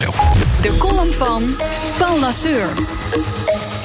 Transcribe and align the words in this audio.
De 0.00 0.76
column 0.78 1.12
van 1.12 1.56
Paul 1.98 2.20
Lasseur. 2.20 2.68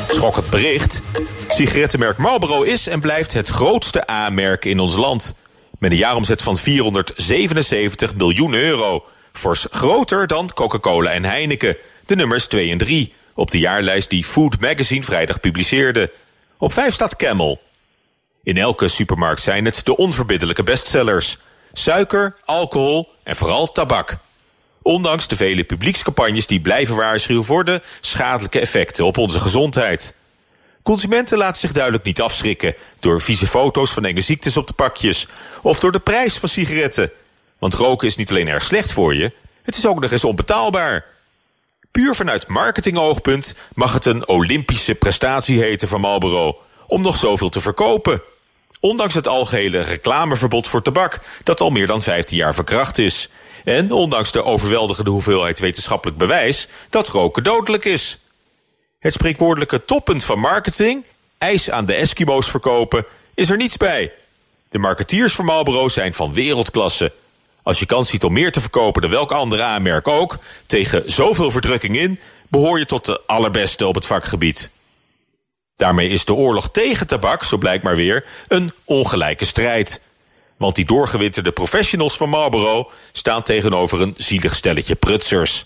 Schokkend 0.09 0.49
bericht. 0.49 1.01
Sigarettenmerk 1.47 2.17
Marlboro 2.17 2.61
is 2.61 2.87
en 2.87 2.99
blijft 2.99 3.33
het 3.33 3.47
grootste 3.47 4.09
A-merk 4.09 4.65
in 4.65 4.79
ons 4.79 4.95
land. 4.95 5.33
Met 5.79 5.91
een 5.91 5.97
jaaromzet 5.97 6.41
van 6.41 6.57
477 6.57 8.15
miljoen 8.15 8.53
euro. 8.53 9.05
Fors 9.31 9.67
groter 9.71 10.27
dan 10.27 10.49
Coca-Cola 10.53 11.11
en 11.11 11.25
Heineken. 11.25 11.77
De 12.05 12.15
nummers 12.15 12.47
2 12.47 12.71
en 12.71 12.77
3. 12.77 13.13
Op 13.33 13.51
de 13.51 13.59
jaarlijst 13.59 14.09
die 14.09 14.23
Food 14.23 14.59
Magazine 14.59 15.03
vrijdag 15.03 15.39
publiceerde. 15.39 16.11
Op 16.57 16.73
5 16.73 16.93
staat 16.93 17.15
Camel. 17.15 17.61
In 18.43 18.57
elke 18.57 18.87
supermarkt 18.87 19.41
zijn 19.41 19.65
het 19.65 19.85
de 19.85 19.97
onverbiddelijke 19.97 20.63
bestsellers. 20.63 21.37
Suiker, 21.73 22.35
alcohol 22.45 23.09
en 23.23 23.35
vooral 23.35 23.71
tabak. 23.71 24.17
Ondanks 24.87 25.27
de 25.27 25.35
vele 25.35 25.63
publiekscampagnes 25.63 26.47
die 26.47 26.59
blijven 26.59 26.95
waarschuwen 26.95 27.43
voor 27.43 27.65
de 27.65 27.81
schadelijke 28.01 28.59
effecten 28.59 29.05
op 29.05 29.17
onze 29.17 29.39
gezondheid. 29.39 30.13
Consumenten 30.83 31.37
laten 31.37 31.59
zich 31.59 31.71
duidelijk 31.71 32.03
niet 32.03 32.21
afschrikken 32.21 32.75
door 32.99 33.21
vieze 33.21 33.47
foto's 33.47 33.91
van 33.91 34.05
enge 34.05 34.21
ziektes 34.21 34.57
op 34.57 34.67
de 34.67 34.73
pakjes 34.73 35.27
of 35.61 35.79
door 35.79 35.91
de 35.91 35.99
prijs 35.99 36.37
van 36.37 36.49
sigaretten. 36.49 37.11
Want 37.59 37.73
roken 37.73 38.07
is 38.07 38.15
niet 38.15 38.29
alleen 38.29 38.47
erg 38.47 38.63
slecht 38.63 38.91
voor 38.91 39.15
je, 39.15 39.31
het 39.63 39.75
is 39.75 39.85
ook 39.85 39.99
nog 39.99 40.11
eens 40.11 40.23
onbetaalbaar. 40.23 41.05
Puur 41.91 42.15
vanuit 42.15 42.47
marketingoogpunt 42.47 43.55
mag 43.73 43.93
het 43.93 44.05
een 44.05 44.27
Olympische 44.27 44.95
prestatie 44.95 45.61
heten 45.61 45.87
van 45.87 46.01
Marlboro 46.01 46.57
om 46.87 47.01
nog 47.01 47.15
zoveel 47.15 47.49
te 47.49 47.61
verkopen. 47.61 48.21
Ondanks 48.79 49.13
het 49.13 49.27
algehele 49.27 49.81
reclameverbod 49.81 50.67
voor 50.67 50.81
tabak 50.81 51.19
dat 51.43 51.61
al 51.61 51.69
meer 51.69 51.87
dan 51.87 52.01
15 52.01 52.37
jaar 52.37 52.55
verkracht 52.55 52.97
is. 52.97 53.29
En 53.63 53.91
ondanks 53.91 54.31
de 54.31 54.43
overweldigende 54.43 55.09
hoeveelheid 55.09 55.59
wetenschappelijk 55.59 56.17
bewijs 56.17 56.67
dat 56.89 57.07
roken 57.07 57.43
dodelijk 57.43 57.85
is. 57.85 58.17
Het 58.99 59.13
spreekwoordelijke 59.13 59.85
toppunt 59.85 60.23
van 60.23 60.39
marketing, 60.39 61.03
ijs 61.37 61.69
aan 61.69 61.85
de 61.85 61.93
Eskimo's 61.93 62.49
verkopen, 62.49 63.05
is 63.33 63.49
er 63.49 63.57
niets 63.57 63.77
bij. 63.77 64.11
De 64.69 64.79
marketeers 64.79 65.33
van 65.33 65.45
Marlboro 65.45 65.87
zijn 65.87 66.13
van 66.13 66.33
wereldklasse. 66.33 67.11
Als 67.63 67.79
je 67.79 67.85
kans 67.85 68.09
ziet 68.09 68.23
om 68.23 68.33
meer 68.33 68.51
te 68.51 68.61
verkopen 68.61 69.01
dan 69.01 69.11
welk 69.11 69.31
andere 69.31 69.63
aanmerk 69.63 70.07
ook, 70.07 70.37
tegen 70.65 71.11
zoveel 71.11 71.51
verdrukking 71.51 71.97
in, 71.97 72.19
behoor 72.47 72.79
je 72.79 72.85
tot 72.85 73.05
de 73.05 73.21
allerbeste 73.25 73.87
op 73.87 73.95
het 73.95 74.05
vakgebied. 74.05 74.69
Daarmee 75.77 76.09
is 76.09 76.25
de 76.25 76.33
oorlog 76.33 76.69
tegen 76.71 77.07
tabak, 77.07 77.43
zo 77.43 77.57
blijkt 77.57 77.83
maar 77.83 77.95
weer, 77.95 78.25
een 78.47 78.71
ongelijke 78.85 79.45
strijd. 79.45 80.01
Want 80.57 80.75
die 80.75 80.85
doorgewinterde 80.85 81.51
professionals 81.51 82.17
van 82.17 82.29
Marlboro 82.29 82.91
staan 83.11 83.43
tegenover 83.43 84.01
een 84.01 84.13
zielig 84.17 84.55
stelletje 84.55 84.95
prutsers. 84.95 85.65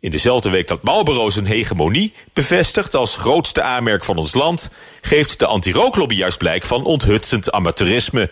In 0.00 0.10
dezelfde 0.10 0.50
week 0.50 0.68
dat 0.68 0.82
Marlboro 0.82 1.30
zijn 1.30 1.46
hegemonie 1.46 2.12
bevestigt 2.32 2.94
als 2.94 3.16
grootste 3.16 3.62
aanmerk 3.62 4.04
van 4.04 4.16
ons 4.16 4.34
land, 4.34 4.70
geeft 5.00 5.38
de 5.38 5.46
anti-rooklobby 5.46 6.14
juist 6.14 6.38
blijk 6.38 6.64
van 6.64 6.84
onthutsend 6.84 7.52
amateurisme. 7.52 8.30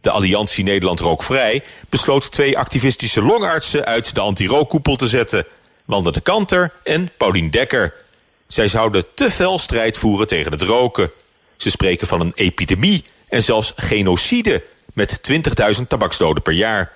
De 0.00 0.10
Alliantie 0.10 0.64
Nederland 0.64 1.00
Rookvrij 1.00 1.62
besloot 1.88 2.32
twee 2.32 2.58
activistische 2.58 3.22
longartsen 3.22 3.84
uit 3.84 4.14
de 4.14 4.20
anti-rookkoepel 4.20 4.96
te 4.96 5.06
zetten. 5.06 5.46
Wanda 5.84 6.10
de 6.10 6.20
Kanter 6.20 6.72
en 6.82 7.10
Paulien 7.16 7.50
Dekker. 7.50 8.03
Zij 8.54 8.68
zouden 8.68 9.04
te 9.14 9.30
fel 9.30 9.58
strijd 9.58 9.98
voeren 9.98 10.26
tegen 10.26 10.52
het 10.52 10.62
roken. 10.62 11.10
Ze 11.56 11.70
spreken 11.70 12.06
van 12.06 12.20
een 12.20 12.32
epidemie 12.34 13.04
en 13.28 13.42
zelfs 13.42 13.72
genocide 13.76 14.62
met 14.92 15.20
20.000 15.78 15.86
tabaksdoden 15.88 16.42
per 16.42 16.52
jaar. 16.52 16.92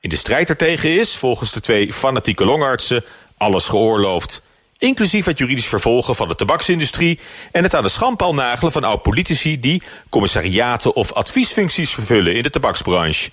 In 0.00 0.08
de 0.08 0.16
strijd 0.16 0.48
ertegen 0.48 0.98
is, 0.98 1.16
volgens 1.16 1.52
de 1.52 1.60
twee 1.60 1.92
fanatieke 1.92 2.44
longartsen, 2.44 3.04
alles 3.36 3.66
geoorloofd. 3.66 4.42
Inclusief 4.78 5.24
het 5.24 5.38
juridisch 5.38 5.66
vervolgen 5.66 6.14
van 6.14 6.28
de 6.28 6.34
tabaksindustrie 6.34 7.18
en 7.52 7.62
het 7.62 7.74
aan 7.74 7.82
de 7.82 7.88
schandpaal 7.88 8.34
nagelen 8.34 8.72
van 8.72 8.84
oud-politici 8.84 9.60
die 9.60 9.82
commissariaten 10.08 10.94
of 10.94 11.12
adviesfuncties 11.12 11.90
vervullen 11.90 12.34
in 12.34 12.42
de 12.42 12.50
tabaksbranche. 12.50 13.30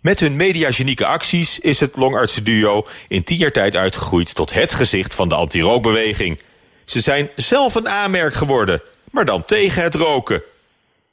Met 0.00 0.20
hun 0.20 0.36
mediagenieke 0.36 1.06
acties 1.06 1.58
is 1.58 1.80
het 1.80 1.96
longartsenduo 1.96 2.86
in 3.08 3.24
tien 3.24 3.38
jaar 3.38 3.52
tijd 3.52 3.76
uitgegroeid 3.76 4.34
tot 4.34 4.52
het 4.52 4.72
gezicht 4.72 5.14
van 5.14 5.28
de 5.28 5.34
anti-rookbeweging. 5.34 6.38
Ze 6.84 7.00
zijn 7.00 7.28
zelf 7.36 7.74
een 7.74 7.88
aanmerk 7.88 8.34
geworden, 8.34 8.82
maar 9.10 9.24
dan 9.24 9.44
tegen 9.44 9.82
het 9.82 9.94
roken. 9.94 10.42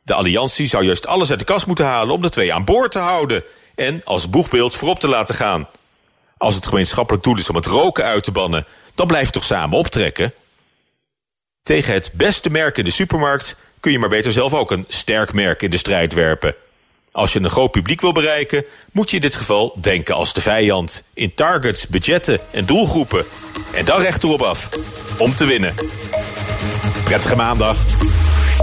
De 0.01 0.13
alliantie 0.13 0.67
zou 0.67 0.83
juist 0.83 1.07
alles 1.07 1.29
uit 1.29 1.39
de 1.39 1.45
kast 1.45 1.67
moeten 1.67 1.85
halen 1.85 2.15
om 2.15 2.21
de 2.21 2.29
twee 2.29 2.53
aan 2.53 2.65
boord 2.65 2.91
te 2.91 2.99
houden 2.99 3.43
en 3.75 4.01
als 4.03 4.29
boegbeeld 4.29 4.75
voorop 4.75 4.99
te 4.99 5.07
laten 5.07 5.35
gaan. 5.35 5.67
Als 6.37 6.55
het 6.55 6.65
gemeenschappelijk 6.65 7.23
doel 7.23 7.37
is 7.37 7.49
om 7.49 7.55
het 7.55 7.65
roken 7.65 8.03
uit 8.03 8.23
te 8.23 8.31
bannen, 8.31 8.65
dan 8.95 9.07
blijf 9.07 9.29
toch 9.29 9.43
samen 9.43 9.77
optrekken? 9.77 10.33
Tegen 11.63 11.93
het 11.93 12.11
beste 12.13 12.49
merk 12.49 12.77
in 12.77 12.85
de 12.85 12.91
supermarkt 12.91 13.55
kun 13.79 13.91
je 13.91 13.99
maar 13.99 14.09
beter 14.09 14.31
zelf 14.31 14.53
ook 14.53 14.71
een 14.71 14.85
sterk 14.87 15.33
merk 15.33 15.61
in 15.61 15.69
de 15.69 15.77
strijd 15.77 16.13
werpen. 16.13 16.55
Als 17.11 17.33
je 17.33 17.39
een 17.39 17.49
groot 17.49 17.71
publiek 17.71 18.01
wil 18.01 18.11
bereiken, 18.11 18.63
moet 18.91 19.09
je 19.09 19.15
in 19.15 19.21
dit 19.21 19.35
geval 19.35 19.77
denken 19.81 20.15
als 20.15 20.33
de 20.33 20.41
vijand. 20.41 21.03
In 21.13 21.33
targets, 21.33 21.87
budgetten 21.87 22.39
en 22.51 22.65
doelgroepen. 22.65 23.25
En 23.73 23.85
dan 23.85 24.01
recht 24.01 24.23
erop 24.23 24.41
af. 24.41 24.69
Om 25.17 25.35
te 25.35 25.45
winnen. 25.45 25.73
Prettige 27.03 27.35
maandag. 27.35 27.77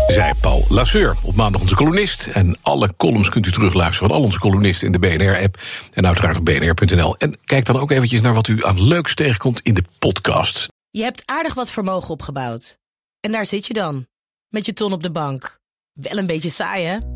Zij 0.06 0.34
Paul 0.40 0.64
Lasseur, 0.68 1.16
op 1.22 1.34
maandag 1.34 1.60
onze 1.60 1.74
columnist. 1.74 2.26
En 2.26 2.56
alle 2.62 2.94
columns 2.96 3.28
kunt 3.28 3.46
u 3.46 3.52
terugluisteren 3.52 4.08
van 4.08 4.18
al 4.18 4.24
onze 4.24 4.38
columnisten 4.38 4.86
in 4.86 4.92
de 4.92 4.98
BNR-app. 4.98 5.60
En 5.92 6.06
uiteraard 6.06 6.36
op 6.36 6.44
bnr.nl. 6.44 7.16
En 7.16 7.38
kijk 7.44 7.64
dan 7.64 7.78
ook 7.78 7.90
eventjes 7.90 8.20
naar 8.20 8.34
wat 8.34 8.48
u 8.48 8.64
aan 8.64 8.82
leuks 8.82 9.14
tegenkomt 9.14 9.60
in 9.60 9.74
de 9.74 9.84
podcast. 9.98 10.68
Je 10.90 11.02
hebt 11.02 11.22
aardig 11.24 11.54
wat 11.54 11.70
vermogen 11.70 12.10
opgebouwd. 12.10 12.78
En 13.20 13.32
daar 13.32 13.46
zit 13.46 13.66
je 13.66 13.74
dan, 13.74 14.06
met 14.48 14.66
je 14.66 14.72
ton 14.72 14.92
op 14.92 15.02
de 15.02 15.10
bank. 15.10 15.58
Wel 15.92 16.18
een 16.18 16.26
beetje 16.26 16.50
saai, 16.50 16.84
hè? 16.84 17.15